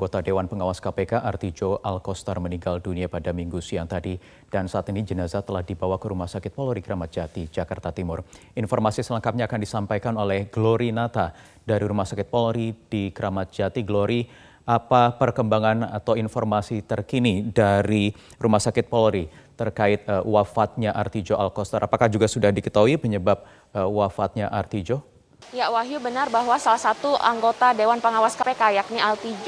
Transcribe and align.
anggota 0.00 0.24
Dewan 0.24 0.48
Pengawas 0.48 0.80
KPK 0.80 1.20
Artijo 1.20 1.76
Alkostar 1.84 2.40
meninggal 2.40 2.80
dunia 2.80 3.04
pada 3.04 3.36
minggu 3.36 3.60
siang 3.60 3.84
tadi 3.84 4.16
dan 4.48 4.64
saat 4.64 4.88
ini 4.88 5.04
jenazah 5.04 5.44
telah 5.44 5.60
dibawa 5.60 6.00
ke 6.00 6.08
Rumah 6.08 6.24
Sakit 6.24 6.56
Polri 6.56 6.80
Kramat 6.80 7.12
Jati, 7.12 7.52
Jakarta 7.52 7.92
Timur. 7.92 8.24
Informasi 8.56 9.04
selengkapnya 9.04 9.44
akan 9.44 9.60
disampaikan 9.60 10.16
oleh 10.16 10.48
Glory 10.48 10.88
Nata 10.88 11.36
dari 11.68 11.84
Rumah 11.84 12.08
Sakit 12.08 12.32
Polri 12.32 12.72
di 12.88 13.12
Kramat 13.12 13.52
Jati. 13.52 13.84
Glory, 13.84 14.24
apa 14.64 15.20
perkembangan 15.20 15.92
atau 15.92 16.16
informasi 16.16 16.80
terkini 16.80 17.52
dari 17.52 18.08
Rumah 18.40 18.62
Sakit 18.72 18.88
Polri 18.88 19.28
terkait 19.52 20.08
uh, 20.08 20.24
wafatnya 20.24 20.96
Artijo 20.96 21.36
Alkostar? 21.36 21.84
Apakah 21.84 22.08
juga 22.08 22.24
sudah 22.24 22.48
diketahui 22.48 22.96
penyebab 22.96 23.44
uh, 23.76 23.84
wafatnya 23.84 24.48
Artijo? 24.48 25.09
Ya 25.50 25.66
Wahyu 25.72 25.98
benar 25.98 26.28
bahwa 26.28 26.54
salah 26.60 26.78
satu 26.78 27.16
anggota 27.18 27.72
Dewan 27.74 27.98
Pengawas 27.98 28.36
KPK 28.36 28.76
yakni 28.76 29.00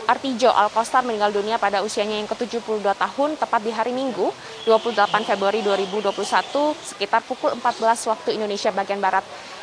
Artijo 0.09 0.51
Alkostar 0.51 1.07
meninggal 1.07 1.31
dunia 1.31 1.61
pada 1.61 1.85
usianya 1.85 2.19
yang 2.19 2.27
ke-72 2.27 2.83
tahun 2.83 3.39
tepat 3.39 3.61
di 3.63 3.71
hari 3.71 3.93
Minggu 3.95 4.33
28 4.67 4.99
Februari 5.23 5.63
2021 5.63 6.11
sekitar 6.83 7.23
pukul 7.23 7.55
14 7.55 8.11
waktu 8.11 8.35
Indonesia 8.35 8.75
bagian 8.75 8.99
Barat. 8.99 9.23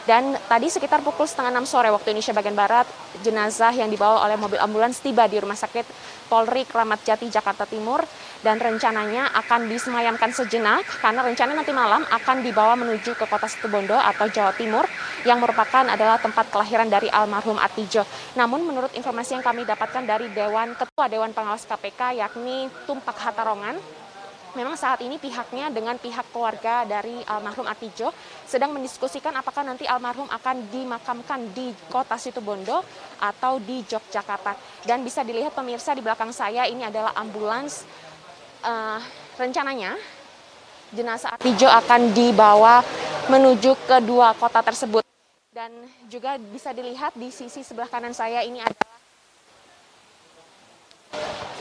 Dan 0.09 0.33
tadi 0.49 0.65
sekitar 0.73 1.05
pukul 1.05 1.29
setengah 1.29 1.53
enam 1.53 1.69
sore 1.69 1.93
waktu 1.93 2.17
Indonesia 2.17 2.33
bagian 2.33 2.57
Barat, 2.57 2.89
jenazah 3.21 3.69
yang 3.69 3.93
dibawa 3.93 4.25
oleh 4.25 4.41
mobil 4.41 4.57
ambulans 4.57 4.97
tiba 4.97 5.29
di 5.29 5.37
Rumah 5.37 5.53
Sakit 5.53 5.85
Polri 6.25 6.65
Kramat 6.65 7.05
Jati, 7.05 7.29
Jakarta 7.29 7.69
Timur. 7.69 8.01
Dan 8.39 8.55
rencananya 8.55 9.35
akan 9.35 9.67
disemayamkan 9.67 10.31
sejenak 10.31 10.87
karena 11.03 11.27
rencana 11.27 11.51
nanti 11.53 11.75
malam 11.75 12.07
akan 12.07 12.39
dibawa 12.39 12.73
menuju 12.79 13.13
ke 13.19 13.27
kota 13.27 13.51
Situbondo 13.51 13.93
atau 13.93 14.31
Jawa 14.31 14.55
Timur 14.55 14.87
yang 15.27 15.43
merupakan 15.43 15.83
adalah 15.83 16.17
tempat 16.17 16.47
kelahiran 16.47 16.87
dari 16.87 17.11
almarhum 17.11 17.59
Atijo. 17.59 18.07
Namun 18.39 18.63
menurut 18.63 18.95
informasi 18.95 19.35
yang 19.37 19.43
kami 19.43 19.67
dapatkan 19.67 20.07
dari 20.07 20.31
Dewan 20.31 20.71
Ketua 20.73 21.11
Dewan 21.11 21.35
Pengawas 21.35 21.67
KPK 21.67 22.15
yakni 22.15 22.71
Tumpak 22.87 23.19
Hatarongan, 23.19 23.75
memang 24.59 24.75
saat 24.75 24.99
ini 24.99 25.15
pihaknya 25.15 25.71
dengan 25.71 25.95
pihak 25.95 26.35
keluarga 26.35 26.83
dari 26.83 27.23
almarhum 27.23 27.63
Atijo 27.63 28.11
sedang 28.43 28.75
mendiskusikan 28.75 29.31
apakah 29.39 29.63
nanti 29.63 29.87
almarhum 29.87 30.27
akan 30.27 30.67
dimakamkan 30.67 31.55
di 31.55 31.71
kota 31.87 32.19
Situbondo 32.19 32.83
atau 33.23 33.63
di 33.63 33.79
Yogyakarta. 33.87 34.59
Dan 34.83 35.07
bisa 35.07 35.23
dilihat 35.23 35.55
pemirsa 35.55 35.95
di 35.95 36.03
belakang 36.03 36.35
saya 36.35 36.67
ini 36.67 36.83
adalah 36.83 37.15
ambulans 37.15 37.87
uh, 38.67 38.99
rencananya 39.39 39.95
jenazah 40.91 41.39
Atijo 41.39 41.71
akan 41.71 42.11
dibawa 42.11 42.83
menuju 43.31 43.79
ke 43.87 44.03
dua 44.03 44.35
kota 44.35 44.59
tersebut. 44.59 45.07
Dan 45.55 45.71
juga 46.11 46.35
bisa 46.35 46.75
dilihat 46.75 47.15
di 47.15 47.31
sisi 47.31 47.63
sebelah 47.63 47.87
kanan 47.87 48.11
saya 48.11 48.43
ini 48.43 48.59
adalah 48.59 48.98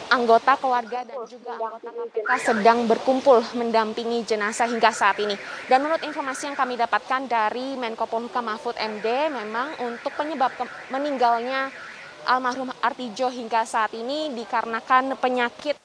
anggota 0.09 0.57
keluarga 0.57 1.05
dan 1.05 1.21
juga 1.29 1.55
anggota 1.57 1.91
KPK 1.93 2.31
sedang 2.41 2.89
berkumpul 2.89 3.45
mendampingi 3.55 4.25
jenazah 4.25 4.67
hingga 4.69 4.91
saat 4.91 5.21
ini. 5.21 5.37
Dan 5.69 5.85
menurut 5.85 6.03
informasi 6.03 6.53
yang 6.53 6.57
kami 6.57 6.75
dapatkan 6.81 7.29
dari 7.29 7.77
Menko 7.77 8.09
Polhukam 8.09 8.49
Mahfud 8.49 8.77
MD, 8.77 9.07
memang 9.33 9.77
untuk 9.85 10.13
penyebab 10.17 10.53
meninggalnya 10.89 11.69
almarhum 12.27 12.73
Artijo 12.83 13.33
hingga 13.33 13.65
saat 13.65 13.93
ini 13.97 14.33
dikarenakan 14.37 15.17
penyakit 15.17 15.77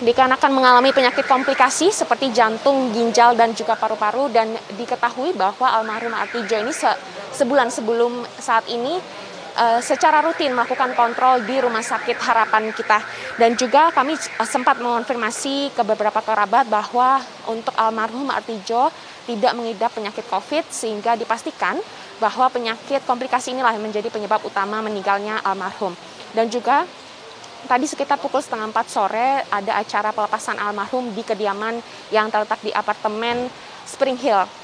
dikarenakan 0.00 0.56
mengalami 0.56 0.96
penyakit 0.96 1.28
komplikasi 1.28 1.92
seperti 1.92 2.32
jantung, 2.32 2.88
ginjal, 2.88 3.36
dan 3.36 3.52
juga 3.52 3.76
paru-paru 3.76 4.32
dan 4.32 4.56
diketahui 4.72 5.36
bahwa 5.36 5.68
almarhum 5.68 6.16
Artijo 6.16 6.56
ini 6.56 6.72
se 6.72 6.88
sebulan 7.30 7.70
sebelum 7.70 8.24
saat 8.40 8.66
ini 8.66 8.98
uh, 9.56 9.80
secara 9.82 10.22
rutin 10.22 10.54
melakukan 10.54 10.94
kontrol 10.94 11.42
di 11.42 11.58
Rumah 11.58 11.82
Sakit 11.82 12.18
Harapan 12.20 12.70
kita. 12.74 13.02
Dan 13.38 13.54
juga 13.54 13.90
kami 13.90 14.14
uh, 14.14 14.48
sempat 14.48 14.78
mengonfirmasi 14.78 15.74
ke 15.74 15.82
beberapa 15.82 16.20
kerabat 16.22 16.68
bahwa 16.68 17.22
untuk 17.50 17.74
almarhum 17.74 18.30
Artijo 18.30 18.92
tidak 19.26 19.52
mengidap 19.54 19.94
penyakit 19.94 20.26
COVID 20.26 20.68
sehingga 20.70 21.14
dipastikan 21.14 21.78
bahwa 22.20 22.52
penyakit 22.52 23.02
komplikasi 23.08 23.56
inilah 23.56 23.72
yang 23.72 23.84
menjadi 23.86 24.12
penyebab 24.12 24.44
utama 24.44 24.84
meninggalnya 24.84 25.40
almarhum. 25.40 25.96
Dan 26.36 26.52
juga 26.52 26.84
tadi 27.64 27.88
sekitar 27.88 28.20
pukul 28.20 28.44
setengah 28.44 28.68
empat 28.68 28.86
sore 28.92 29.44
ada 29.48 29.80
acara 29.80 30.12
pelepasan 30.12 30.60
almarhum 30.60 31.12
di 31.16 31.24
kediaman 31.24 31.80
yang 32.12 32.28
terletak 32.28 32.60
di 32.60 32.70
apartemen 32.70 33.48
Spring 33.88 34.16
Hill 34.20 34.59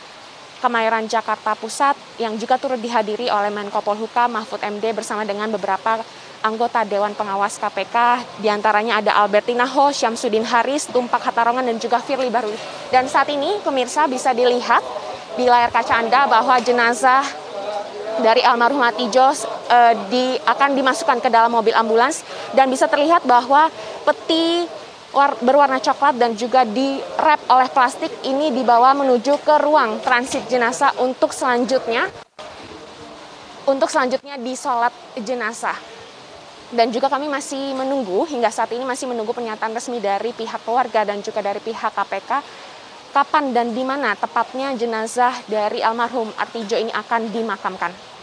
Kemayoran 0.57 1.05
Jakarta 1.05 1.53
Pusat 1.53 1.97
yang 2.17 2.35
juga 2.41 2.57
turut 2.57 2.81
dihadiri 2.81 3.29
oleh 3.29 3.53
Menko 3.53 3.85
Polhukam 3.85 4.33
Mahfud 4.33 4.61
MD 4.65 4.97
bersama 4.97 5.23
dengan 5.23 5.53
beberapa 5.53 6.01
anggota 6.41 6.87
Dewan 6.87 7.13
Pengawas 7.13 7.59
KPK, 7.59 8.23
di 8.41 8.49
antaranya 8.49 9.03
ada 9.03 9.19
Albertina 9.21 9.67
Ho, 9.67 9.91
Syamsuddin 9.91 10.47
Haris, 10.47 10.87
Tumpak 10.89 11.23
Hatarongan, 11.27 11.67
dan 11.67 11.77
juga 11.83 11.99
Firly 11.99 12.31
Baruli. 12.31 12.57
Dan 12.89 13.11
saat 13.11 13.27
ini 13.29 13.59
pemirsa 13.61 14.07
bisa 14.07 14.31
dilihat 14.31 14.81
di 15.37 15.45
layar 15.45 15.69
kaca 15.69 16.01
Anda 16.01 16.25
bahwa 16.31 16.57
jenazah 16.63 17.25
dari 18.25 18.41
almarhum 18.41 18.81
Atijo 18.81 19.29
eh, 19.69 19.93
di, 20.09 20.25
akan 20.41 20.73
dimasukkan 20.73 21.19
ke 21.21 21.29
dalam 21.29 21.53
mobil 21.53 21.77
ambulans 21.77 22.25
dan 22.57 22.73
bisa 22.73 22.89
terlihat 22.89 23.29
bahwa 23.29 23.69
peti 24.09 24.65
berwarna 25.41 25.81
coklat 25.81 26.21
dan 26.21 26.37
juga 26.37 26.69
di 26.69 27.01
wrap 27.17 27.41
oleh 27.49 27.73
plastik 27.73 28.13
ini 28.29 28.53
dibawa 28.53 28.93
menuju 28.93 29.41
ke 29.41 29.55
ruang 29.65 30.05
transit 30.05 30.45
jenazah 30.45 30.93
untuk 31.01 31.33
selanjutnya 31.33 32.05
untuk 33.67 33.91
selanjutnya 33.91 34.39
disolat 34.39 34.95
jenazah. 35.19 35.75
Dan 36.67 36.91
juga 36.91 37.07
kami 37.07 37.31
masih 37.31 37.75
menunggu 37.79 38.27
hingga 38.27 38.51
saat 38.51 38.75
ini 38.75 38.83
masih 38.83 39.07
menunggu 39.07 39.31
pernyataan 39.31 39.71
resmi 39.71 40.03
dari 40.03 40.35
pihak 40.35 40.67
keluarga 40.67 41.07
dan 41.07 41.23
juga 41.23 41.39
dari 41.43 41.63
pihak 41.63 41.95
KPK 41.95 42.31
kapan 43.15 43.55
dan 43.55 43.73
di 43.73 43.81
mana 43.81 44.13
tepatnya 44.13 44.77
jenazah 44.77 45.33
dari 45.49 45.81
almarhum 45.81 46.29
Artijo 46.37 46.77
ini 46.77 46.93
akan 46.93 47.33
dimakamkan. 47.33 48.16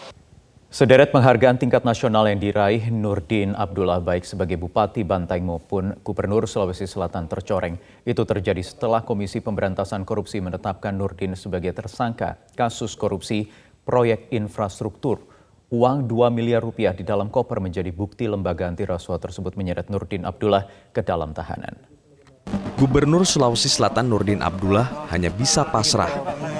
Sederet 0.74 1.14
penghargaan 1.14 1.62
tingkat 1.62 1.86
nasional 1.86 2.26
yang 2.26 2.42
diraih 2.42 2.90
Nurdin 2.90 3.54
Abdullah 3.54 4.02
baik 4.02 4.26
sebagai 4.26 4.58
Bupati 4.58 5.06
Bantaeng 5.06 5.46
maupun 5.46 5.94
Gubernur 6.02 6.50
Sulawesi 6.50 6.90
Selatan 6.90 7.30
tercoreng. 7.30 7.78
Itu 8.02 8.26
terjadi 8.26 8.58
setelah 8.66 9.06
Komisi 9.06 9.38
Pemberantasan 9.38 10.02
Korupsi 10.02 10.42
menetapkan 10.42 10.98
Nurdin 10.98 11.38
sebagai 11.38 11.78
tersangka 11.78 12.42
kasus 12.58 12.98
korupsi 12.98 13.54
proyek 13.86 14.34
infrastruktur. 14.34 15.22
Uang 15.70 16.10
2 16.10 16.34
miliar 16.34 16.66
rupiah 16.66 16.98
di 16.98 17.06
dalam 17.06 17.30
koper 17.30 17.62
menjadi 17.62 17.94
bukti 17.94 18.26
lembaga 18.26 18.66
anti 18.66 18.82
rasuah 18.82 19.22
tersebut 19.22 19.54
menyeret 19.54 19.94
Nurdin 19.94 20.26
Abdullah 20.26 20.66
ke 20.90 21.06
dalam 21.06 21.38
tahanan. 21.38 21.93
Gubernur 22.84 23.24
Sulawesi 23.24 23.72
Selatan 23.72 24.12
Nurdin 24.12 24.44
Abdullah 24.44 25.08
hanya 25.08 25.32
bisa 25.32 25.64
pasrah 25.64 26.12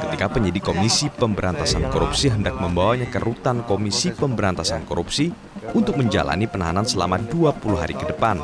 ketika 0.08 0.32
penyidik 0.32 0.64
Komisi 0.64 1.12
Pemberantasan 1.12 1.84
Korupsi 1.92 2.32
hendak 2.32 2.56
membawanya 2.64 3.12
ke 3.12 3.20
rutan 3.20 3.60
Komisi 3.68 4.08
Pemberantasan 4.16 4.88
Korupsi 4.88 5.36
untuk 5.76 6.00
menjalani 6.00 6.48
penahanan 6.48 6.88
selama 6.88 7.20
20 7.28 7.76
hari 7.76 7.92
ke 8.00 8.08
depan. 8.08 8.40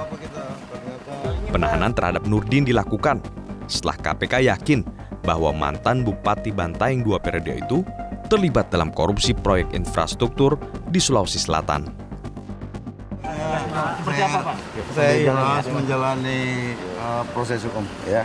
Penahanan 1.56 1.96
terhadap 1.96 2.28
Nurdin 2.28 2.68
dilakukan 2.68 3.24
setelah 3.72 3.96
KPK 3.96 4.52
yakin 4.52 4.84
bahwa 5.24 5.56
mantan 5.56 6.04
Bupati 6.04 6.52
Bantaeng 6.52 7.08
dua 7.08 7.16
periode 7.24 7.64
itu 7.64 7.88
terlibat 8.28 8.68
dalam 8.76 8.92
korupsi 8.92 9.32
proyek 9.32 9.72
infrastruktur 9.72 10.60
di 10.92 11.00
Sulawesi 11.00 11.40
Selatan. 11.40 12.10
Pak? 14.20 14.58
Saya 14.92 15.12
ikhlas 15.24 15.66
menjalani 15.72 16.76
uh, 17.10 17.26
proses 17.34 17.66
hukum 17.66 17.82
ya. 18.06 18.22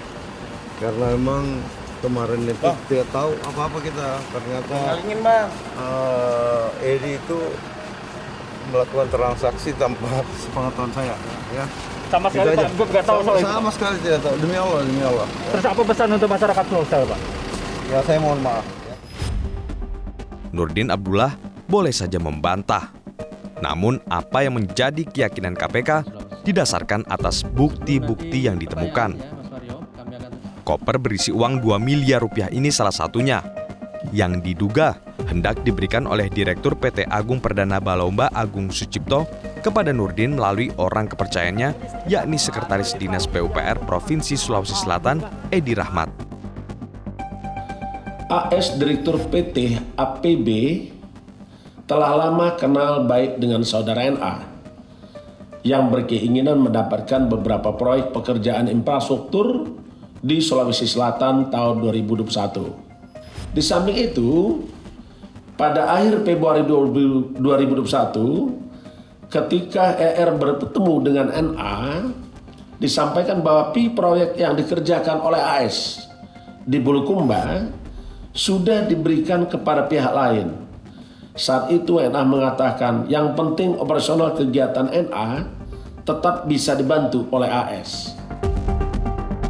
Karena 0.77 1.17
memang 1.17 1.65
kemarin 2.05 2.41
itu 2.45 2.61
bang. 2.61 2.77
tidak 2.85 3.09
tahu 3.09 3.33
apa-apa 3.49 3.79
kita 3.81 4.09
ternyata 4.29 4.77
ingin 5.01 5.19
bang 5.25 5.49
uh, 5.81 6.69
Edi 6.85 7.17
itu 7.17 7.39
melakukan 8.69 9.09
transaksi 9.09 9.73
tanpa 9.81 10.21
sepengetahuan 10.37 10.93
saya 10.93 11.17
ya 11.57 11.65
sama 12.13 12.29
sekali 12.29 12.53
Pak, 12.53 12.69
gue 12.77 12.87
nggak 12.93 13.07
tahu 13.09 13.19
sama, 13.25 13.41
sama 13.41 13.71
sekali 13.73 13.97
tidak 14.05 14.21
tahu 14.21 14.37
demi 14.37 14.57
Allah 14.61 14.81
demi 14.85 15.01
Allah 15.01 15.27
ya. 15.27 15.49
terus 15.57 15.65
apa 15.65 15.81
pesan 15.81 16.09
untuk 16.13 16.29
masyarakat 16.29 16.65
Sulawesi 16.69 17.07
Pak 17.09 17.21
ya 17.89 17.99
saya 18.05 18.19
mohon 18.21 18.41
maaf 18.45 18.65
ya. 18.85 18.95
Nurdin 20.53 20.89
Abdullah 20.93 21.33
boleh 21.65 21.93
saja 21.97 22.21
membantah 22.21 22.93
namun 23.65 23.97
apa 24.13 24.45
yang 24.45 24.61
menjadi 24.61 25.09
keyakinan 25.09 25.57
KPK 25.57 26.05
didasarkan 26.45 27.09
atas 27.09 27.43
bukti-bukti 27.43 28.47
yang 28.47 28.61
ditemukan. 28.61 29.17
Koper 30.65 30.97
berisi 30.97 31.29
uang 31.29 31.61
2 31.61 31.77
miliar 31.77 32.25
rupiah 32.25 32.49
ini 32.49 32.73
salah 32.73 32.93
satunya 32.93 33.45
yang 34.13 34.41
diduga 34.41 34.97
hendak 35.29 35.61
diberikan 35.65 36.05
oleh 36.05 36.29
Direktur 36.29 36.77
PT 36.77 37.09
Agung 37.09 37.41
Perdana 37.41 37.81
Balomba 37.81 38.29
Agung 38.33 38.69
Sucipto 38.69 39.25
kepada 39.65 39.93
Nurdin 39.93 40.37
melalui 40.37 40.69
orang 40.77 41.09
kepercayaannya 41.09 41.73
yakni 42.09 42.37
Sekretaris 42.37 42.93
Dinas 42.97 43.25
PUPR 43.25 43.81
Provinsi 43.89 44.37
Sulawesi 44.37 44.77
Selatan 44.77 45.25
Edi 45.49 45.73
Rahmat. 45.73 46.13
AS 48.29 48.77
Direktur 48.81 49.21
PT 49.29 49.77
APB 50.01 50.49
telah 51.85 52.17
lama 52.17 52.57
kenal 52.57 53.05
baik 53.05 53.37
dengan 53.37 53.61
saudara 53.61 54.09
NA 54.09 54.54
yang 55.65 55.89
berkeinginan 55.89 56.61
mendapatkan 56.61 57.27
beberapa 57.27 57.73
proyek 57.73 58.13
pekerjaan 58.13 58.69
infrastruktur 58.69 59.65
di 60.21 60.41
Sulawesi 60.45 60.85
Selatan 60.85 61.49
tahun 61.49 61.81
2021. 61.81 63.57
Di 63.57 63.63
samping 63.65 63.97
itu, 63.97 64.61
pada 65.57 65.97
akhir 65.97 66.21
Februari 66.25 66.69
2021, 66.69 67.41
ketika 69.33 69.97
ER 69.97 70.37
bertemu 70.37 70.95
dengan 71.01 71.27
NA, 71.33 72.13
disampaikan 72.77 73.41
bahwa 73.41 73.73
pi 73.73 73.89
proyek 73.89 74.37
yang 74.37 74.53
dikerjakan 74.53 75.23
oleh 75.25 75.41
AS 75.41 76.05
di 76.65 76.77
Bulukumba 76.81 77.69
sudah 78.35 78.85
diberikan 78.85 79.47
kepada 79.47 79.87
pihak 79.87 80.11
lain. 80.11 80.64
Saat 81.35 81.75
itu 81.75 81.99
NA 81.99 82.23
mengatakan 82.23 83.11
yang 83.11 83.35
penting 83.35 83.75
operasional 83.75 84.39
kegiatan 84.39 84.87
NA 84.87 85.43
tetap 86.07 86.47
bisa 86.47 86.79
dibantu 86.79 87.27
oleh 87.35 87.51
AS. 87.51 88.15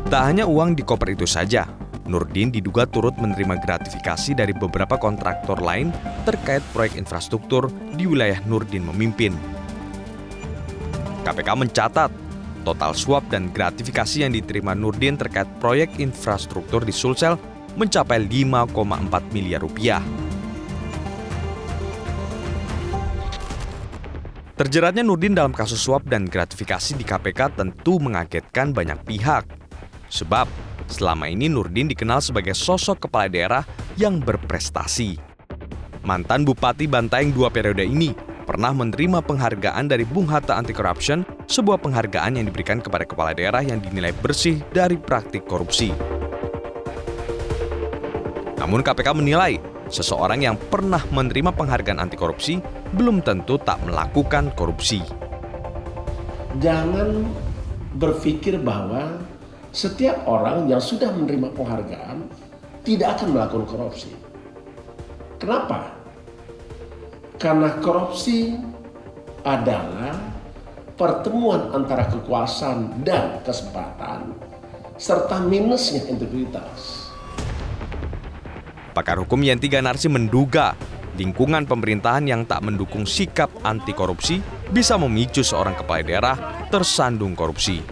Tak 0.08 0.22
hanya 0.25 0.48
uang 0.48 0.72
di 0.72 0.81
koper 0.81 1.12
itu 1.12 1.28
saja, 1.28 1.69
Nurdin 2.08 2.48
diduga 2.48 2.88
turut 2.88 3.12
menerima 3.20 3.60
gratifikasi 3.60 4.32
dari 4.32 4.56
beberapa 4.56 4.96
kontraktor 4.96 5.60
lain 5.60 5.92
terkait 6.25 6.64
proyek 6.72 6.96
infrastruktur 6.96 7.69
di 8.00 8.08
wilayah 8.08 8.40
Nurdin 8.48 8.88
memimpin. 8.88 9.36
KPK 11.28 11.48
mencatat 11.52 12.08
total 12.64 12.96
suap 12.96 13.28
dan 13.28 13.52
gratifikasi 13.52 14.25
yang 14.25 14.32
diterima 14.32 14.72
Nurdin 14.72 15.20
terkait 15.20 15.48
proyek 15.60 16.00
infrastruktur 16.00 16.81
di 16.81 16.96
Sulsel 16.96 17.36
mencapai 17.76 18.25
5,4 18.25 18.72
miliar 19.36 19.60
rupiah. 19.60 20.23
Terjeratnya 24.54 25.02
Nurdin 25.02 25.34
dalam 25.34 25.50
kasus 25.50 25.82
suap 25.82 26.06
dan 26.06 26.30
gratifikasi 26.30 26.94
di 26.94 27.02
KPK 27.02 27.58
tentu 27.58 27.98
mengagetkan 27.98 28.70
banyak 28.70 29.02
pihak. 29.02 29.42
Sebab 30.06 30.46
selama 30.86 31.26
ini 31.26 31.50
Nurdin 31.50 31.90
dikenal 31.90 32.22
sebagai 32.22 32.54
sosok 32.54 33.10
kepala 33.10 33.26
daerah 33.26 33.66
yang 33.98 34.22
berprestasi. 34.22 35.18
Mantan 36.06 36.46
Bupati 36.46 36.86
Bantaeng 36.86 37.34
dua 37.34 37.50
periode 37.50 37.82
ini 37.82 38.14
pernah 38.46 38.70
menerima 38.70 39.26
penghargaan 39.26 39.90
dari 39.90 40.06
Bung 40.06 40.30
Hatta 40.30 40.54
Anti 40.54 40.70
Corruption, 40.70 41.26
sebuah 41.50 41.82
penghargaan 41.82 42.38
yang 42.38 42.46
diberikan 42.46 42.78
kepada 42.78 43.02
kepala 43.02 43.34
daerah 43.34 43.58
yang 43.58 43.82
dinilai 43.82 44.14
bersih 44.22 44.62
dari 44.70 44.94
praktik 44.94 45.50
korupsi. 45.50 45.90
Namun 48.62 48.86
KPK 48.86 49.18
menilai 49.18 49.73
seseorang 49.88 50.40
yang 50.44 50.56
pernah 50.56 51.00
menerima 51.12 51.52
penghargaan 51.52 52.00
anti 52.00 52.16
korupsi 52.16 52.60
belum 52.94 53.20
tentu 53.25 53.60
tak 53.60 53.82
melakukan 53.84 54.52
korupsi. 54.54 55.00
Jangan 56.62 57.26
berpikir 57.98 58.62
bahwa 58.62 59.20
setiap 59.75 60.22
orang 60.31 60.70
yang 60.70 60.78
sudah 60.78 61.10
menerima 61.10 61.50
penghargaan 61.54 62.31
tidak 62.86 63.19
akan 63.19 63.28
melakukan 63.34 63.66
korupsi. 63.66 64.10
Kenapa? 65.42 65.92
Karena 67.42 67.75
korupsi 67.82 68.54
adalah 69.42 70.14
pertemuan 70.94 71.75
antara 71.75 72.06
kekuasaan 72.06 73.02
dan 73.02 73.42
kesempatan 73.42 74.32
serta 74.94 75.42
minusnya 75.42 76.06
integritas. 76.06 77.03
Pakar 78.94 79.19
hukum 79.19 79.43
Yenti 79.43 79.67
Ganarsi 79.67 80.06
menduga 80.06 80.79
lingkungan 81.19 81.67
pemerintahan 81.67 82.31
yang 82.31 82.46
tak 82.46 82.62
mendukung 82.62 83.02
sikap 83.11 83.50
anti 83.67 83.91
korupsi 83.91 84.38
bisa 84.70 84.94
memicu 84.94 85.43
seorang 85.43 85.75
kepala 85.75 86.06
daerah 86.06 86.37
tersandung 86.70 87.35
korupsi 87.35 87.82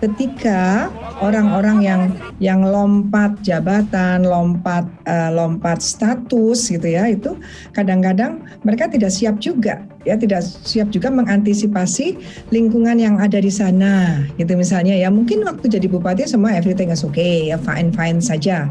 ketika 0.00 0.92
orang-orang 1.24 1.80
yang 1.80 2.02
yang 2.36 2.60
lompat 2.60 3.32
jabatan, 3.40 4.28
lompat 4.28 4.84
uh, 5.08 5.32
lompat 5.32 5.80
status 5.80 6.68
gitu 6.68 6.84
ya, 6.84 7.08
itu 7.08 7.36
kadang-kadang 7.72 8.44
mereka 8.62 8.88
tidak 8.92 9.08
siap 9.12 9.40
juga 9.40 9.80
ya, 10.04 10.20
tidak 10.20 10.44
siap 10.44 10.92
juga 10.92 11.08
mengantisipasi 11.08 12.20
lingkungan 12.52 13.00
yang 13.00 13.16
ada 13.16 13.40
di 13.40 13.52
sana. 13.52 14.24
Gitu 14.36 14.52
misalnya 14.54 14.92
ya, 14.96 15.08
mungkin 15.08 15.44
waktu 15.48 15.72
jadi 15.72 15.88
bupati 15.88 16.28
semua 16.28 16.52
everything 16.52 16.92
is 16.92 17.02
okay, 17.04 17.48
ya 17.52 17.56
fine 17.56 17.92
fine 17.92 18.20
saja. 18.20 18.68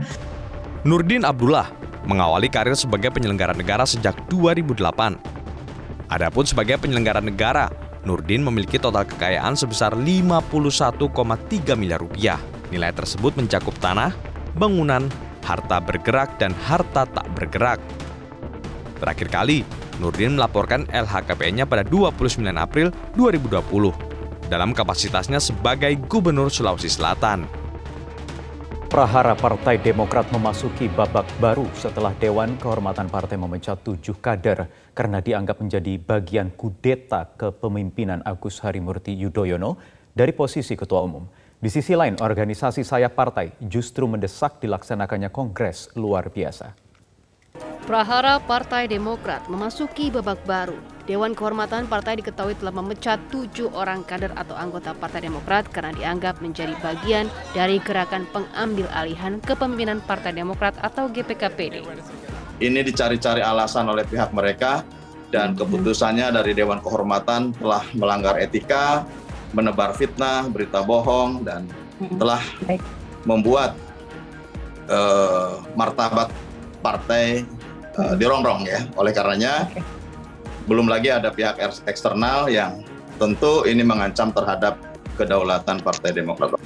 Nurdin 0.85 1.25
Abdullah 1.25 1.73
mengawali 2.05 2.45
karir 2.45 2.77
sebagai 2.77 3.09
penyelenggara 3.09 3.57
negara 3.57 3.89
sejak 3.89 4.13
2008. 4.29 5.17
Adapun 6.13 6.45
sebagai 6.45 6.77
penyelenggara 6.77 7.25
negara, 7.25 7.73
Nurdin 8.05 8.45
memiliki 8.45 8.77
total 8.77 9.09
kekayaan 9.09 9.57
sebesar 9.57 9.97
51,3 9.97 11.73
miliar 11.73 11.97
rupiah. 11.97 12.37
Nilai 12.69 12.93
tersebut 12.93 13.33
mencakup 13.33 13.73
tanah, 13.81 14.13
bangunan, 14.53 15.09
harta 15.41 15.81
bergerak, 15.81 16.37
dan 16.37 16.53
harta 16.53 17.09
tak 17.09 17.25
bergerak. 17.33 17.81
Terakhir 19.01 19.33
kali, 19.33 19.65
Nurdin 19.97 20.37
melaporkan 20.37 20.85
LHKPN-nya 20.93 21.65
pada 21.65 21.81
29 21.81 22.45
April 22.61 22.93
2020 23.17 24.53
dalam 24.53 24.69
kapasitasnya 24.69 25.41
sebagai 25.41 25.97
Gubernur 26.05 26.53
Sulawesi 26.53 26.93
Selatan. 26.93 27.64
Prahara 28.95 29.35
Partai 29.35 29.75
Demokrat 29.75 30.31
memasuki 30.31 30.87
babak 30.87 31.27
baru 31.43 31.67
setelah 31.75 32.15
Dewan 32.15 32.55
Kehormatan 32.55 33.11
Partai 33.11 33.35
memecat 33.35 33.83
tujuh 33.83 34.23
kader 34.23 34.71
karena 34.95 35.19
dianggap 35.19 35.59
menjadi 35.59 35.99
bagian 35.99 36.55
kudeta 36.55 37.27
kepemimpinan 37.35 38.23
Agus 38.23 38.63
Harimurti 38.63 39.11
Yudhoyono 39.11 39.75
dari 40.15 40.31
posisi 40.31 40.79
Ketua 40.79 41.03
Umum. 41.03 41.27
Di 41.59 41.67
sisi 41.67 41.91
lain, 41.91 42.15
organisasi 42.23 42.87
sayap 42.87 43.19
partai 43.19 43.51
justru 43.67 44.07
mendesak 44.07 44.63
dilaksanakannya 44.63 45.27
kongres 45.27 45.91
luar 45.99 46.31
biasa. 46.31 46.84
Prahara 47.85 48.41
Partai 48.41 48.89
Demokrat 48.89 49.45
memasuki 49.45 50.09
babak 50.09 50.41
baru. 50.49 50.73
Dewan 51.05 51.37
Kehormatan 51.37 51.85
Partai 51.85 52.17
diketahui 52.17 52.57
telah 52.57 52.73
memecat 52.73 53.21
tujuh 53.29 53.69
orang 53.77 54.01
kader 54.01 54.33
atau 54.33 54.57
anggota 54.57 54.97
Partai 54.97 55.29
Demokrat 55.29 55.69
karena 55.69 55.93
dianggap 55.93 56.41
menjadi 56.41 56.73
bagian 56.81 57.29
dari 57.53 57.77
gerakan 57.77 58.25
pengambil 58.33 58.89
alihan 58.89 59.37
kepemimpinan 59.37 60.01
Partai 60.01 60.33
Demokrat 60.33 60.73
atau 60.81 61.05
GPKPD. 61.13 61.85
Ini 62.57 62.81
dicari-cari 62.81 63.45
alasan 63.45 63.85
oleh 63.85 64.01
pihak 64.09 64.33
mereka 64.33 64.81
dan 65.29 65.53
keputusannya 65.53 66.33
dari 66.33 66.57
Dewan 66.57 66.81
Kehormatan 66.81 67.53
telah 67.53 67.85
melanggar 67.93 68.41
etika, 68.41 69.05
menebar 69.53 69.93
fitnah, 69.93 70.49
berita 70.49 70.81
bohong, 70.81 71.45
dan 71.45 71.69
telah 72.17 72.41
membuat 73.29 73.77
uh, 74.89 75.61
martabat 75.77 76.33
partai 76.81 77.45
uh, 77.97 78.13
dirongrong 78.15 78.67
ya. 78.67 78.83
Oleh 78.99 79.11
karenanya 79.15 79.67
okay. 79.71 79.83
belum 80.67 80.87
lagi 80.87 81.11
ada 81.11 81.31
pihak 81.31 81.59
eksternal 81.87 82.51
yang 82.51 82.83
tentu 83.15 83.63
ini 83.63 83.81
mengancam 83.81 84.31
terhadap 84.35 84.75
kedaulatan 85.15 85.79
Partai 85.79 86.11
Demokrat. 86.11 86.59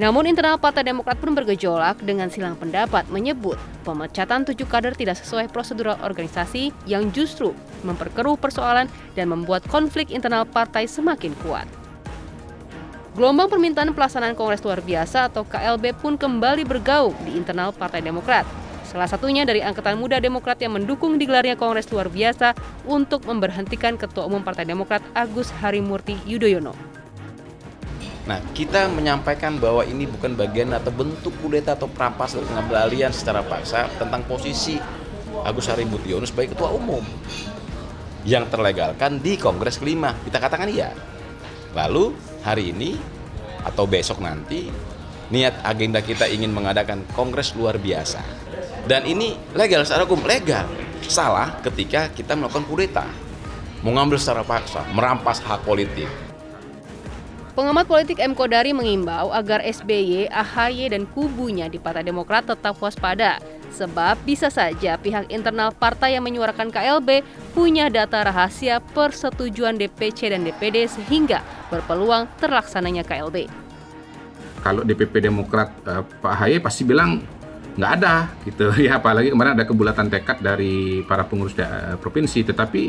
Namun 0.00 0.24
internal 0.24 0.56
Partai 0.56 0.80
Demokrat 0.80 1.20
pun 1.20 1.36
bergejolak 1.36 2.00
dengan 2.00 2.32
silang 2.32 2.56
pendapat 2.56 3.04
menyebut 3.12 3.60
pemecatan 3.84 4.48
tujuh 4.48 4.64
kader 4.64 4.96
tidak 4.96 5.20
sesuai 5.20 5.52
prosedural 5.52 6.00
organisasi 6.00 6.72
yang 6.88 7.12
justru 7.12 7.52
memperkeruh 7.84 8.40
persoalan 8.40 8.88
dan 9.12 9.28
membuat 9.28 9.60
konflik 9.68 10.08
internal 10.08 10.48
partai 10.48 10.88
semakin 10.88 11.36
kuat. 11.44 11.68
Gelombang 13.12 13.52
permintaan 13.52 13.92
pelaksanaan 13.92 14.32
Kongres 14.32 14.64
Luar 14.64 14.80
Biasa 14.80 15.28
atau 15.28 15.44
KLB 15.44 15.92
pun 16.00 16.16
kembali 16.16 16.64
bergaung 16.64 17.12
di 17.28 17.36
internal 17.36 17.68
Partai 17.74 18.00
Demokrat 18.00 18.59
Salah 18.90 19.06
satunya 19.06 19.46
dari 19.46 19.62
Angkatan 19.62 20.02
Muda 20.02 20.18
Demokrat 20.18 20.58
yang 20.58 20.74
mendukung 20.74 21.14
digelarnya 21.14 21.54
Kongres 21.54 21.86
luar 21.94 22.10
biasa 22.10 22.58
untuk 22.90 23.22
memberhentikan 23.22 23.94
Ketua 23.94 24.26
Umum 24.26 24.42
Partai 24.42 24.66
Demokrat 24.66 24.98
Agus 25.14 25.54
Harimurti 25.62 26.18
Yudhoyono. 26.26 26.74
Nah, 28.26 28.42
kita 28.50 28.90
menyampaikan 28.90 29.62
bahwa 29.62 29.86
ini 29.86 30.10
bukan 30.10 30.34
bagian 30.34 30.74
atau 30.74 30.90
bentuk 30.90 31.30
kudeta 31.38 31.78
atau 31.78 31.86
perampasan 31.86 32.42
atau 32.42 32.50
pengambil 32.50 32.90
secara 33.14 33.46
paksa 33.46 33.86
tentang 33.94 34.26
posisi 34.26 34.74
Agus 35.46 35.70
Harimurti 35.70 36.10
Yudhoyono 36.10 36.26
sebagai 36.26 36.58
Ketua 36.58 36.74
Umum 36.74 37.06
yang 38.26 38.50
terlegalkan 38.50 39.22
di 39.22 39.38
Kongres 39.38 39.78
kelima. 39.78 40.18
Kita 40.26 40.42
katakan 40.42 40.66
iya. 40.66 40.90
Lalu 41.78 42.10
hari 42.42 42.74
ini 42.74 42.98
atau 43.62 43.86
besok 43.86 44.18
nanti 44.18 44.66
niat 45.30 45.62
agenda 45.62 46.02
kita 46.02 46.26
ingin 46.26 46.50
mengadakan 46.50 47.06
kongres 47.14 47.54
luar 47.54 47.78
biasa 47.78 48.18
dan 48.90 49.06
ini 49.06 49.38
legal 49.54 49.86
secara 49.86 50.02
hukum 50.02 50.26
legal 50.26 50.66
salah 51.06 51.62
ketika 51.62 52.10
kita 52.10 52.34
melakukan 52.34 52.66
kudeta 52.66 53.06
mengambil 53.86 54.18
secara 54.18 54.42
paksa 54.42 54.82
merampas 54.90 55.38
hak 55.38 55.62
politik 55.62 56.10
Pengamat 57.50 57.90
politik 57.90 58.22
M. 58.22 58.32
Kodari 58.32 58.70
mengimbau 58.70 59.34
agar 59.34 59.60
SBY, 59.60 60.30
AHY, 60.30 60.94
dan 60.94 61.02
kubunya 61.04 61.66
di 61.66 61.82
Partai 61.82 62.06
Demokrat 62.06 62.46
tetap 62.46 62.78
waspada 62.78 63.42
Sebab 63.74 64.22
bisa 64.26 64.50
saja 64.50 64.98
pihak 64.98 65.30
internal 65.30 65.70
partai 65.74 66.18
yang 66.18 66.26
menyuarakan 66.26 66.74
KLB 66.74 67.22
punya 67.54 67.86
data 67.86 68.22
rahasia 68.26 68.82
persetujuan 68.94 69.78
DPC 69.78 70.34
dan 70.34 70.42
DPD 70.42 70.90
sehingga 70.90 71.42
berpeluang 71.70 72.26
terlaksananya 72.42 73.06
KLB. 73.06 73.46
Kalau 74.60 74.82
DPP 74.82 75.22
Demokrat 75.22 75.70
eh, 75.86 76.02
Pak 76.02 76.34
Haye 76.34 76.58
pasti 76.58 76.82
bilang 76.82 77.22
nggak 77.80 77.92
ada 77.96 78.28
gitu 78.44 78.68
ya 78.86 79.00
apalagi 79.00 79.32
kemarin 79.32 79.56
ada 79.56 79.64
kebulatan 79.64 80.12
tekad 80.12 80.44
dari 80.44 81.00
para 81.08 81.24
pengurus 81.24 81.56
da- 81.56 81.96
provinsi 81.96 82.44
tetapi 82.44 82.82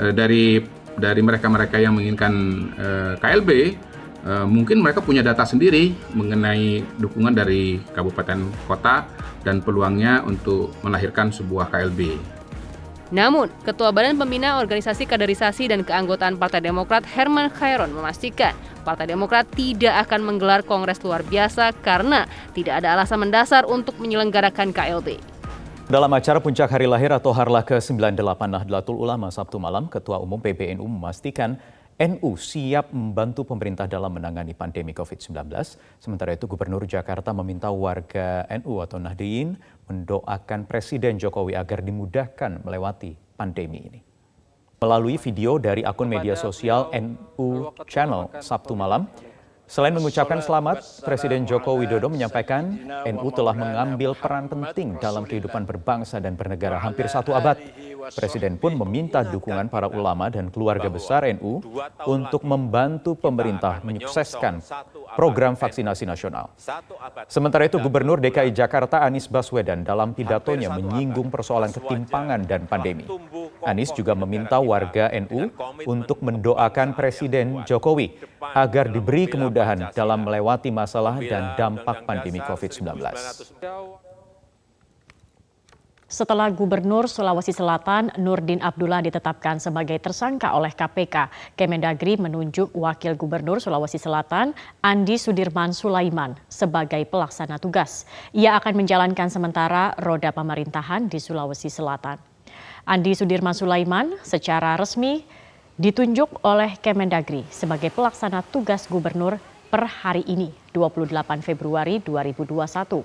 eh, 0.00 0.12
dari 0.16 0.64
dari 0.96 1.20
mereka-mereka 1.20 1.76
yang 1.76 1.92
menginginkan 2.00 2.34
eh, 2.74 3.12
KLB 3.20 3.50
eh, 4.24 4.46
mungkin 4.48 4.80
mereka 4.80 5.04
punya 5.04 5.20
data 5.20 5.44
sendiri 5.44 5.92
mengenai 6.16 6.80
dukungan 6.96 7.36
dari 7.36 7.78
kabupaten 7.92 8.48
kota 8.64 9.04
dan 9.44 9.60
peluangnya 9.60 10.24
untuk 10.24 10.72
melahirkan 10.80 11.28
sebuah 11.28 11.68
KLB. 11.68 12.16
Namun, 13.12 13.52
Ketua 13.66 13.92
Badan 13.92 14.16
Pembina 14.16 14.56
Organisasi 14.62 15.04
Kaderisasi 15.04 15.68
dan 15.68 15.84
Keanggotaan 15.84 16.40
Partai 16.40 16.64
Demokrat 16.64 17.04
Herman 17.04 17.52
Khairon 17.52 17.92
memastikan 17.92 18.56
Partai 18.84 19.08
Demokrat 19.08 19.48
tidak 19.52 20.08
akan 20.08 20.20
menggelar 20.24 20.60
kongres 20.60 21.00
luar 21.00 21.24
biasa 21.24 21.72
karena 21.80 22.28
tidak 22.52 22.84
ada 22.84 22.96
alasan 22.96 23.24
mendasar 23.24 23.64
untuk 23.64 23.96
menyelenggarakan 23.96 24.76
KLB. 24.76 25.34
Dalam 25.84 26.08
acara 26.16 26.40
puncak 26.40 26.72
hari 26.72 26.88
lahir 26.88 27.12
atau 27.12 27.28
Harlah 27.28 27.60
ke-98 27.60 28.40
Nahdlatul 28.48 28.96
Ulama 28.96 29.28
Sabtu 29.28 29.60
malam, 29.60 29.84
Ketua 29.84 30.16
Umum 30.16 30.40
PBNU 30.40 30.80
memastikan 30.80 31.60
NU 31.94 32.34
siap 32.34 32.90
membantu 32.90 33.46
pemerintah 33.46 33.86
dalam 33.86 34.18
menangani 34.18 34.50
pandemi 34.50 34.90
COVID-19. 34.90 35.46
Sementara 36.02 36.34
itu 36.34 36.50
Gubernur 36.50 36.82
Jakarta 36.90 37.30
meminta 37.30 37.70
warga 37.70 38.42
NU 38.50 38.82
atau 38.82 38.98
Nahdiyin 38.98 39.54
mendoakan 39.86 40.66
Presiden 40.66 41.22
Jokowi 41.22 41.54
agar 41.54 41.86
dimudahkan 41.86 42.66
melewati 42.66 43.14
pandemi 43.38 43.86
ini. 43.86 44.00
Melalui 44.82 45.22
video 45.22 45.56
dari 45.62 45.86
akun 45.86 46.10
media 46.10 46.34
sosial 46.34 46.90
NU 46.90 47.70
Channel 47.86 48.42
Sabtu 48.42 48.74
malam, 48.74 49.06
Selain 49.64 49.96
mengucapkan 49.96 50.44
selamat, 50.44 51.00
Presiden 51.08 51.48
Joko 51.48 51.80
Widodo 51.80 52.12
menyampaikan 52.12 52.76
NU 53.08 53.28
telah 53.32 53.56
mengambil 53.56 54.12
peran 54.12 54.44
penting 54.44 55.00
dalam 55.00 55.24
kehidupan 55.24 55.64
berbangsa 55.64 56.20
dan 56.20 56.36
bernegara 56.36 56.76
hampir 56.76 57.08
satu 57.08 57.32
abad. 57.32 57.56
Presiden 58.12 58.60
pun 58.60 58.76
meminta 58.76 59.24
dukungan 59.24 59.72
para 59.72 59.88
ulama 59.88 60.28
dan 60.28 60.52
keluarga 60.52 60.92
besar 60.92 61.24
NU 61.40 61.64
untuk 62.04 62.44
membantu 62.44 63.16
pemerintah 63.16 63.80
menyukseskan 63.80 64.60
program 65.16 65.56
vaksinasi 65.56 66.04
nasional. 66.04 66.52
Sementara 67.32 67.64
itu, 67.64 67.80
Gubernur 67.80 68.20
DKI 68.20 68.52
Jakarta 68.52 69.00
Anies 69.00 69.24
Baswedan 69.32 69.88
dalam 69.88 70.12
pidatonya 70.12 70.76
menyinggung 70.76 71.32
persoalan 71.32 71.72
ketimpangan 71.72 72.44
dan 72.44 72.68
pandemi. 72.68 73.08
Anies 73.64 73.88
juga 73.96 74.12
meminta 74.12 74.60
warga 74.60 75.08
NU 75.24 75.48
untuk 75.88 76.20
mendoakan 76.20 76.92
Presiden 76.92 77.64
Jokowi 77.64 78.33
agar 78.52 78.92
diberi 78.92 79.24
kemudahan 79.24 79.88
dalam 79.96 80.28
melewati 80.28 80.68
masalah 80.68 81.16
dan 81.24 81.56
dampak 81.56 82.04
pandemi 82.04 82.44
COVID-19. 82.44 83.00
Setelah 86.14 86.46
Gubernur 86.54 87.10
Sulawesi 87.10 87.50
Selatan 87.50 88.14
Nurdin 88.22 88.62
Abdullah 88.62 89.02
ditetapkan 89.02 89.58
sebagai 89.58 89.98
tersangka 89.98 90.54
oleh 90.54 90.70
KPK, 90.70 91.26
Kemendagri 91.58 92.14
menunjuk 92.14 92.70
Wakil 92.70 93.18
Gubernur 93.18 93.58
Sulawesi 93.58 93.98
Selatan 93.98 94.54
Andi 94.78 95.18
Sudirman 95.18 95.74
Sulaiman 95.74 96.38
sebagai 96.46 97.02
pelaksana 97.10 97.58
tugas. 97.58 98.06
Ia 98.30 98.54
akan 98.62 98.78
menjalankan 98.78 99.26
sementara 99.26 99.98
roda 99.98 100.30
pemerintahan 100.30 101.10
di 101.10 101.18
Sulawesi 101.18 101.66
Selatan. 101.66 102.22
Andi 102.86 103.16
Sudirman 103.18 103.56
Sulaiman 103.56 104.14
secara 104.22 104.78
resmi 104.78 105.26
ditunjuk 105.74 106.46
oleh 106.46 106.78
Kemendagri 106.78 107.42
sebagai 107.50 107.90
pelaksana 107.90 108.46
tugas 108.46 108.86
gubernur 108.86 109.42
per 109.74 109.90
hari 109.90 110.22
ini, 110.30 110.54
28 110.70 111.42
Februari 111.42 111.98
2021. 111.98 113.02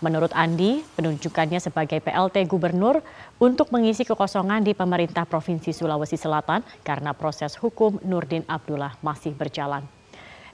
Menurut 0.00 0.32
Andi, 0.36 0.84
penunjukannya 0.96 1.56
sebagai 1.56 2.04
PLT 2.04 2.44
Gubernur 2.44 3.00
untuk 3.40 3.72
mengisi 3.72 4.04
kekosongan 4.04 4.60
di 4.60 4.76
pemerintah 4.76 5.24
Provinsi 5.24 5.72
Sulawesi 5.72 6.20
Selatan 6.20 6.60
karena 6.84 7.16
proses 7.16 7.56
hukum 7.56 7.96
Nurdin 8.04 8.44
Abdullah 8.44 8.92
masih 9.00 9.32
berjalan. 9.32 9.95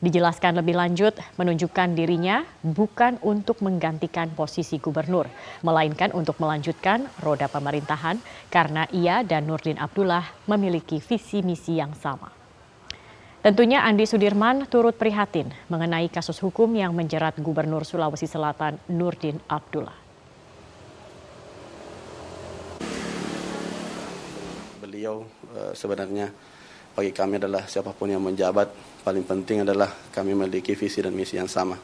Dijelaskan 0.02 0.58
lebih 0.58 0.74
lanjut, 0.74 1.14
menunjukkan 1.38 1.94
dirinya 1.94 2.42
bukan 2.66 3.22
untuk 3.22 3.62
menggantikan 3.62 4.34
posisi 4.34 4.82
gubernur, 4.82 5.30
melainkan 5.62 6.10
untuk 6.10 6.42
melanjutkan 6.42 7.06
roda 7.22 7.46
pemerintahan 7.46 8.18
karena 8.50 8.90
ia 8.90 9.22
dan 9.22 9.46
Nurdin 9.46 9.78
Abdullah 9.78 10.26
memiliki 10.50 10.98
visi 10.98 11.46
misi 11.46 11.78
yang 11.78 11.94
sama. 11.94 12.34
Tentunya 13.46 13.86
Andi 13.86 14.02
Sudirman 14.02 14.66
turut 14.66 14.98
prihatin 14.98 15.54
mengenai 15.70 16.10
kasus 16.10 16.42
hukum 16.42 16.74
yang 16.74 16.90
menjerat 16.98 17.38
Gubernur 17.38 17.86
Sulawesi 17.86 18.26
Selatan 18.26 18.82
Nurdin 18.90 19.38
Abdullah. 19.46 19.94
Beliau 24.82 25.30
uh, 25.54 25.70
sebenarnya 25.78 26.34
bagi 26.92 27.12
kami 27.12 27.40
adalah 27.40 27.64
siapa 27.64 27.96
pun 27.96 28.12
yang 28.12 28.20
menjabat, 28.20 29.00
paling 29.00 29.24
penting 29.24 29.64
adalah 29.64 29.88
kami 30.12 30.36
memiliki 30.36 30.76
visi 30.76 31.00
dan 31.00 31.16
misi 31.16 31.40
yang 31.40 31.48
sama. 31.48 31.76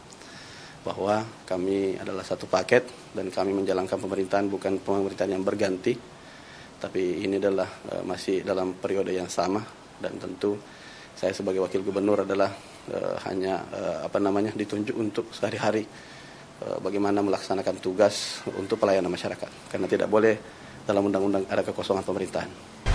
Bahwa 0.84 1.24
kami 1.48 1.96
adalah 1.96 2.20
satu 2.24 2.44
paket 2.44 3.12
dan 3.16 3.32
kami 3.32 3.56
menjalankan 3.56 3.96
pemerintahan 3.96 4.46
bukan 4.52 4.80
pemerintahan 4.84 5.32
yang 5.32 5.44
berganti, 5.44 5.96
tapi 6.78 7.24
ini 7.24 7.40
adalah 7.40 7.66
uh, 7.90 8.04
masih 8.04 8.44
dalam 8.44 8.76
periode 8.76 9.10
yang 9.16 9.26
sama 9.26 9.64
dan 9.98 10.14
tentu 10.20 10.54
saya 11.18 11.34
sebagai 11.34 11.58
wakil 11.58 11.82
gubernur 11.82 12.22
adalah 12.22 12.54
uh, 12.94 13.16
hanya 13.26 13.66
uh, 13.74 13.98
apa 14.06 14.22
namanya 14.22 14.54
ditunjuk 14.54 14.94
untuk 14.94 15.34
sehari-hari 15.34 15.82
uh, 16.62 16.78
bagaimana 16.78 17.18
melaksanakan 17.26 17.82
tugas 17.82 18.46
untuk 18.54 18.78
pelayanan 18.78 19.10
masyarakat 19.10 19.74
karena 19.74 19.86
tidak 19.90 20.06
boleh 20.06 20.38
dalam 20.86 21.02
undang-undang 21.02 21.44
ada 21.50 21.66
kekosongan 21.66 22.06
pemerintahan. 22.06 22.87